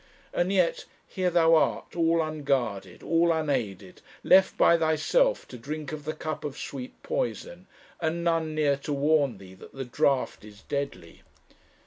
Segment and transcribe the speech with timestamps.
[0.33, 6.05] And yet here thou art all unguarded, all unaided, left by thyself to drink of
[6.05, 7.67] the cup of sweet poison,
[7.99, 11.21] and none near to warn thee that the draught is deadly.